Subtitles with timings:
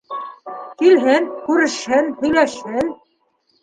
[0.79, 2.95] Килһен, күрешһен, һөйләшһен.